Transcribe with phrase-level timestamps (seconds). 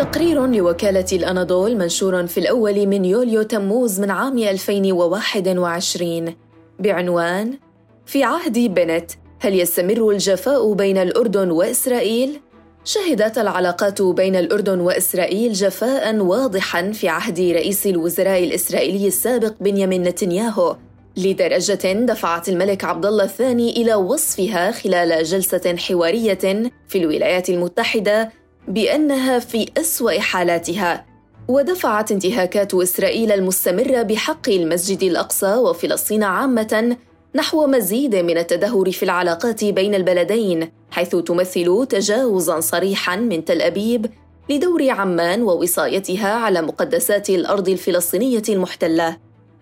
[0.00, 6.34] تقرير لوكالة الأناضول منشور في الأول من يوليو تموز من عام 2021
[6.78, 7.58] بعنوان
[8.06, 9.10] في عهد بنت
[9.40, 12.40] هل يستمر الجفاء بين الأردن وإسرائيل؟
[12.84, 20.76] شهدت العلاقات بين الأردن وإسرائيل جفاء واضحا في عهد رئيس الوزراء الإسرائيلي السابق بنيامين نتنياهو
[21.16, 28.39] لدرجة دفعت الملك عبد الله الثاني إلى وصفها خلال جلسة حوارية في الولايات المتحدة
[28.70, 31.06] بأنها في أسوأ حالاتها
[31.48, 36.96] ودفعت انتهاكات إسرائيل المستمرة بحق المسجد الأقصى وفلسطين عامة
[37.34, 44.06] نحو مزيد من التدهور في العلاقات بين البلدين حيث تمثل تجاوزا صريحا من تل أبيب
[44.50, 49.16] لدور عمان ووصايتها على مقدسات الأرض الفلسطينية المحتلة.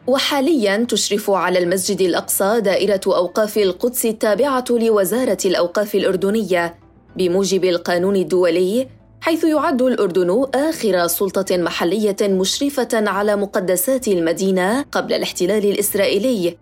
[0.07, 6.75] وحاليا تشرف على المسجد الأقصى دائرة أوقاف القدس التابعة لوزارة الأوقاف الأردنية
[7.17, 15.65] بموجب القانون الدولي حيث يعد الأردن آخر سلطة محلية مشرفة على مقدسات المدينة قبل الاحتلال
[15.65, 16.57] الإسرائيلي.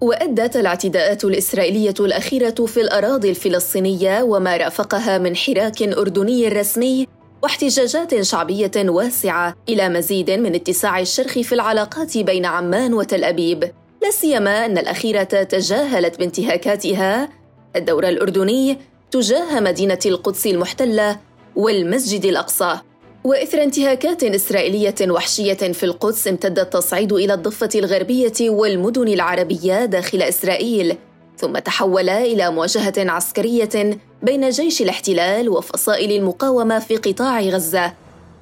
[0.00, 7.06] وأدت الاعتداءات الإسرائيلية الأخيرة في الأراضي الفلسطينية وما رافقها من حراك أردني رسمي
[7.42, 13.72] واحتجاجات شعبية واسعة إلى مزيد من اتساع الشرخ في العلاقات بين عمان وتل أبيب.
[14.02, 17.28] لا سيما أن الأخيرة تجاهلت بانتهاكاتها.
[17.76, 18.78] الدور الأردني
[19.10, 21.18] تجاه مدينة القدس المحتلة
[21.56, 22.78] والمسجد الأقصى.
[23.24, 30.96] وإثر انتهاكات إسرائيلية وحشية في القدس امتد التصعيد إلى الضفة الغربية والمدن العربية داخل إسرائيل
[31.38, 37.92] ثم تحول إلى مواجهة عسكرية بين جيش الاحتلال وفصائل المقاومة في قطاع غزة.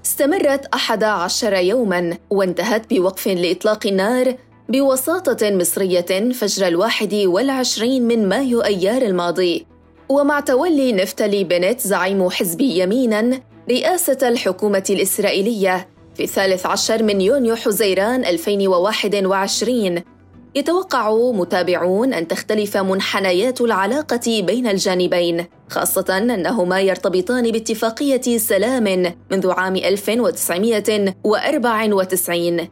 [0.05, 4.35] استمرت أحد عشر يوما وانتهت بوقف لإطلاق النار
[4.69, 9.70] بوساطة مصرية فجر الواحد والعشرين من مايو أيار الماضي.
[10.11, 17.57] ومع تولي نفتالي بنت زعيم حزب يمينا رئاسة الحكومة الإسرائيلية في الثالث عشر من يونيو
[17.57, 20.03] حزيران 2021
[20.55, 29.77] يتوقع متابعون أن تختلف منحنيات العلاقة بين الجانبين خاصة أنهما يرتبطان باتفاقية سلام منذ عام
[29.77, 32.69] 1994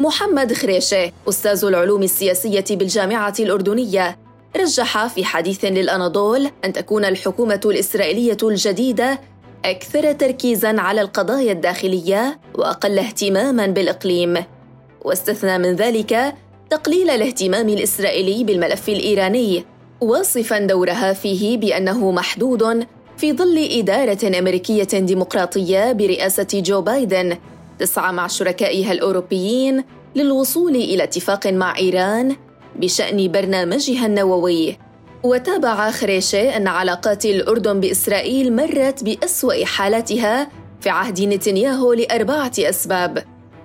[0.00, 4.23] محمد خريشة أستاذ العلوم السياسية بالجامعة الأردنية
[4.56, 9.20] رجح في حديث للأناضول أن تكون الحكومة الإسرائيلية الجديدة
[9.64, 14.44] أكثر تركيزاً على القضايا الداخلية وأقل اهتماماً بالإقليم.
[15.02, 16.34] واستثنى من ذلك
[16.70, 19.64] تقليل الاهتمام الإسرائيلي بالملف الإيراني
[20.00, 22.86] واصفاً دورها فيه بأنه محدود
[23.16, 27.36] في ظل إدارة أمريكية ديمقراطية برئاسة جو بايدن
[27.78, 29.84] تسعى مع شركائها الأوروبيين
[30.16, 32.36] للوصول إلى اتفاق مع إيران
[32.76, 34.78] بشأن برنامجها النووي.
[35.22, 40.48] وتابع خريشة أن علاقات الأردن بإسرائيل مرت بأسوأ حالاتها
[40.80, 43.24] في عهد نتنياهو لأربعة أسباب.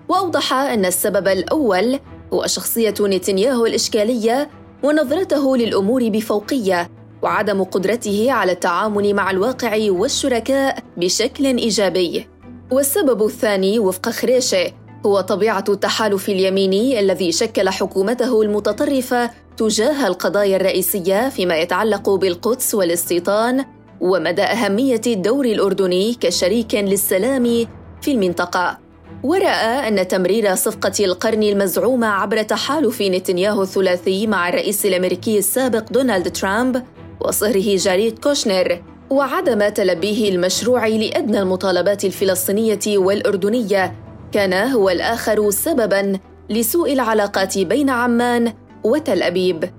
[0.10, 2.00] وأوضح أن السبب الأول
[2.34, 4.50] هو شخصية نتنياهو الإشكالية
[4.84, 6.90] ونظرته للأمور بفوقية
[7.22, 12.28] وعدم قدرته على التعامل مع الواقع والشركاء بشكل إيجابي.
[12.72, 14.72] والسبب الثاني وفق خريشة
[15.06, 23.66] هو طبيعة التحالف اليميني الذي شكل حكومته المتطرفة تجاه القضايا الرئيسية فيما يتعلق بالقدس والاستيطان
[24.02, 27.68] ومدى أهمية الدور الأردني كشريك للسلام
[28.02, 28.78] في المنطقة.
[29.24, 36.32] ورأى أن تمرير صفقة القرن المزعومة عبر تحالف نتنياهو الثلاثي مع الرئيس الأمريكي السابق دونالد
[36.32, 36.84] ترامب
[37.22, 46.20] وصهره جاريد كوشنر وعدم تلبيه المشروع لأدنى المطالبات الفلسطينية والأردنية كان هو الآخر سببا
[46.50, 48.54] لسوء العلاقات بين عمان
[48.84, 49.70] وتل أبيب.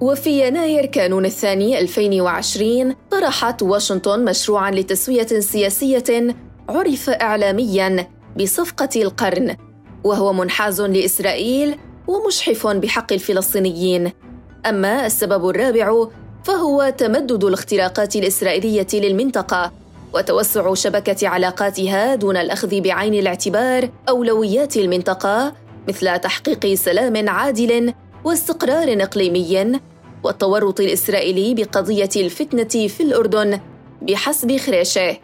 [0.00, 6.36] وفي يناير كانون الثاني 2020 طرحت واشنطن مشروعا لتسوية سياسية
[6.68, 8.06] عرف إعلاميا
[8.40, 9.56] بصفقة القرن
[10.04, 14.12] وهو منحاز لإسرائيل ومشحف بحق الفلسطينيين.
[14.66, 16.06] أما السبب الرابع
[16.44, 19.72] فهو تمدد الاختراقات الإسرائيلية للمنطقة.
[20.14, 25.52] وتوسع شبكة علاقاتها دون الأخذ بعين الاعتبار أولويات المنطقة
[25.88, 27.94] مثل تحقيق سلام عادل
[28.24, 29.80] واستقرار إقليمي
[30.24, 33.60] والتورط الإسرائيلي بقضية الفتنة في الأردن
[34.02, 35.16] بحسب خريشة.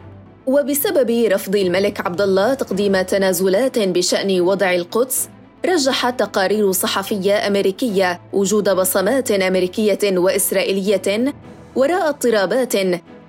[0.47, 5.29] وبسبب رفض الملك عبد الله تقديم تنازلات بشأن وضع القدس
[5.67, 11.35] رجحت تقارير صحفية أمريكية وجود بصمات أمريكية وإسرائيلية
[11.77, 12.73] وراء اضطرابات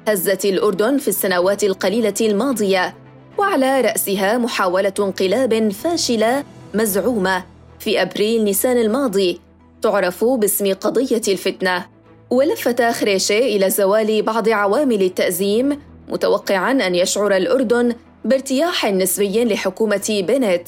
[0.07, 2.95] هزت الأردن في السنوات القليلة الماضية
[3.37, 6.43] وعلى رأسها محاولة انقلاب فاشلة
[6.73, 7.43] مزعومة.
[7.79, 9.39] في أبريل نيسان الماضي
[9.81, 11.85] تعرف باسم قضية الفتنة.
[12.29, 15.79] ولفت خريشة إلى زوال بعض عوامل التأزيم
[16.09, 20.67] متوقعا أن يشعر الأردن بارتياح نسبي لحكومة بنت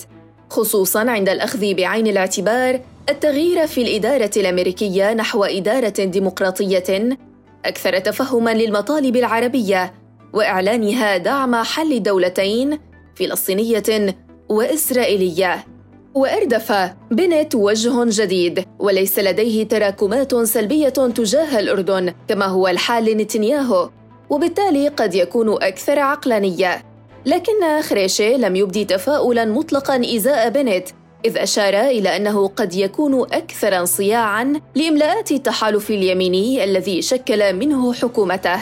[0.50, 7.18] خصوصا عند الأخذ بعين الاعتبار التغيير في الإدارة الأمريكية نحو إدارة ديمقراطية.
[7.66, 9.94] أكثر تفهما للمطالب العربية
[10.34, 12.80] وإعلانها دعم حل دولتين
[13.16, 14.16] فلسطينية
[14.50, 15.66] وإسرائيلية.
[16.14, 16.72] وأردف
[17.12, 23.90] بنت وجه جديد وليس لديه تراكمات سلبية تجاه الأردن كما هو الحال لنتنياهو.
[24.30, 26.84] وبالتالي قد يكون أكثر عقلانية.
[27.26, 30.88] لكن خريشي لم يبدي تفاؤلا مطلقا إزاء بنت
[31.28, 38.60] إذ أشار إلى أنه قد يكون أكثر انصياعا لإملاءات التحالف اليميني الذي شكل منه حكومته.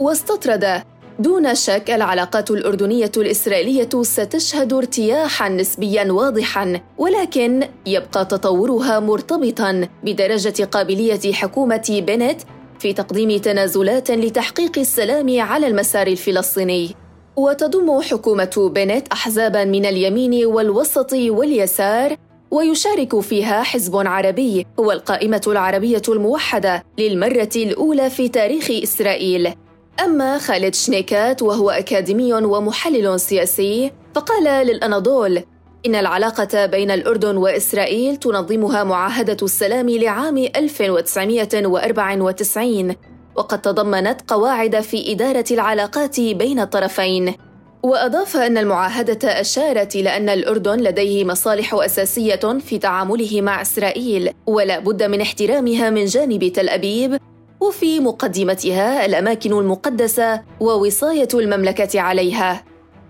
[0.00, 0.82] واستطرد.
[1.18, 11.32] دون شك العلاقات الأردنية الإسرائيلية ستشهد ارتياحا نسبيا واضحا ولكن يبقى تطورها مرتبطا بدرجة قابلية
[11.32, 12.40] حكومة بنت
[12.78, 16.99] في تقديم تنازلات لتحقيق السلام على المسار الفلسطيني.
[17.36, 22.16] وتضم حكومة بنت أحزابا من اليمين والوسط واليسار
[22.50, 29.52] ويشارك فيها حزب عربي هو القائمة العربية الموحدة للمرة الأولى في تاريخ إسرائيل.
[30.04, 35.42] أما خالد شنيكات وهو أكاديمي ومحلل سياسي فقال للأناضول
[35.86, 42.94] إن العلاقة بين الأردن وإسرائيل تنظمها معاهدة السلام لعام 1994
[43.40, 47.34] وقد تضمنت قواعد في إدارة العلاقات بين الطرفين.
[47.82, 54.78] وأضاف أن المعاهدة أشارت إلى أن الأردن لديه مصالح أساسية في تعامله مع إسرائيل ولا
[54.78, 57.16] بد من احترامها من جانب تل أبيب
[57.60, 62.64] وفي مقدمتها الأماكن المقدسة ووصاية المملكة عليها.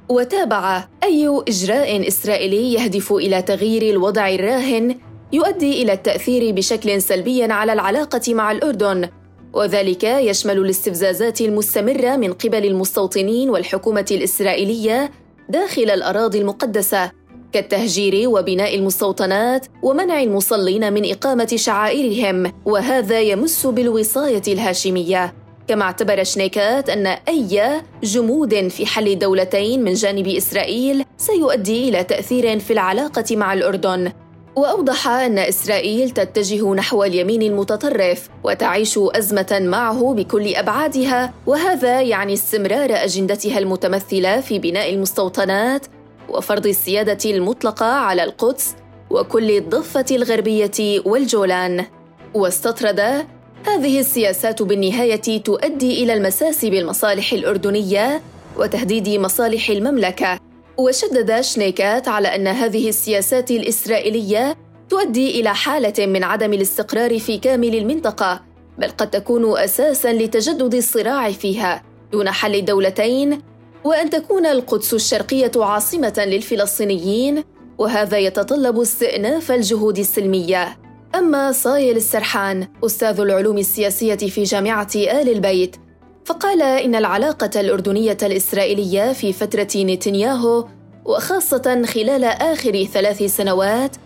[0.09, 4.97] وتابع أي إجراء إسرائيلي يهدف إلى تغيير الوضع الراهن
[5.33, 9.09] يؤدي إلى التأثير بشكل سلبي على العلاقة مع الأردن
[9.53, 15.11] وذلك يشمل الاستفزازات المستمرة من قبل المستوطنين والحكومة الإسرائيلية
[15.49, 17.11] داخل الأراضي المقدسة
[17.53, 25.35] كالتهجير وبناء المستوطنات ومنع المصلين من إقامة شعائرهم وهذا يمس بالوصاية الهاشمية.
[25.69, 32.59] كما اعتبر شنيكات أن أي جمود في حل دولتين من جانب إسرائيل سيؤدي إلى تأثير
[32.59, 34.13] في العلاقة مع الأردن.
[34.57, 42.91] وأوضح أن إسرائيل تتجه نحو اليمين المتطرف وتعيش أزمة معه بكل أبعادها وهذا يعني استمرار
[42.93, 45.87] أجندتها المتمثلة في بناء المستوطنات
[46.29, 48.75] وفرض السيادة المطلقة على القدس
[49.11, 51.85] وكل الضفة الغربية والجولان.
[52.35, 53.01] واستطرد
[53.67, 58.23] هذه السياسات بالنهاية تؤدي إلى المساس بالمصالح الأردنية
[58.57, 60.50] وتهديد مصالح المملكة.
[60.81, 64.57] وشدد شنيكات على أن هذه السياسات الإسرائيلية
[64.89, 68.41] تؤدي إلى حالة من عدم الاستقرار في كامل المنطقة
[68.79, 71.83] بل قد تكون أساسا لتجدد الصراع فيها
[72.13, 73.43] دون حل دولتين
[73.85, 77.45] وأن تكون القدس الشرقية عاصمة للفلسطينيين
[77.79, 80.79] وهذا يتطلب استئناف الجهود السلمية.
[81.15, 85.77] أما صايل السرحان أستاذ العلوم السياسية في جامعة آل البيت
[86.31, 90.67] فقال إن العلاقة الأردنية الإسرائيلية في فترة نتنياهو
[91.05, 93.97] وخاصة خلال آخر ثلاث سنوات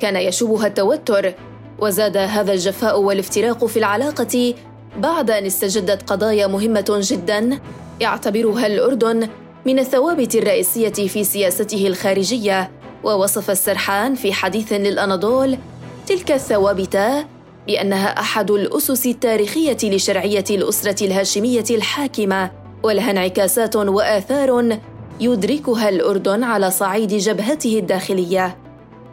[0.00, 1.34] كان يشوبها التوتر
[1.78, 4.54] وزاد هذا الجفاء والافتراق في العلاقة
[4.98, 7.60] بعد أن استجدت قضايا مهمة جدا
[8.00, 9.28] يعتبرها الأردن
[9.66, 12.70] من الثوابت الرئيسية في سياسته الخارجية
[13.02, 15.58] ووصف السرحان في حديث للأناضول
[16.06, 17.26] تلك الثوابت
[17.66, 22.50] بأنها أحد الأسس التاريخية لشرعية الأسرة الهاشمية الحاكمة
[22.82, 24.78] ولها انعكاسات وآثار
[25.20, 28.58] يدركها الأردن على صعيد جبهته الداخلية.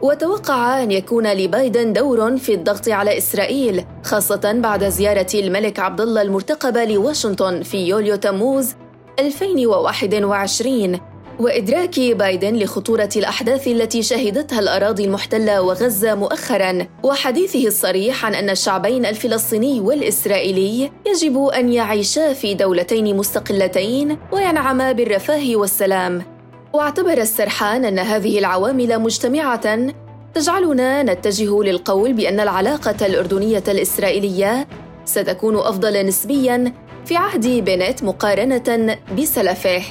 [0.02, 6.22] وتوقع أن يكون لبايدن دور في الضغط على إسرائيل خاصة بعد زيارة الملك عبد الله
[6.22, 8.74] المرتقبه لواشنطن في يوليو تموز
[9.18, 11.00] 2021
[11.38, 16.86] وإدراك بايدن لخطورة الأحداث التي شهدتها الأراضي المحتلة وغزة مؤخرا.
[17.02, 25.56] وحديثه الصريح عن أن الشعبين الفلسطيني والإسرائيلي يجب أن يعيشا في دولتين مستقلتين وينعما بالرفاه
[25.56, 26.22] والسلام.
[26.72, 29.78] واعتبر السرحان أن هذه العوامل مجتمعة
[30.34, 34.68] تجعلنا نتجه للقول بأن العلاقة الأردنية الإسرائيلية
[35.04, 36.72] ستكون أفضل نسبياً
[37.04, 39.82] في عهد بنت مقارنة بسلفه.